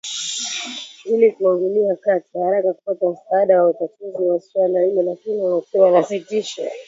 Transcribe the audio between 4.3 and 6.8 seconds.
suala hilo lakini imesema inasikitishwa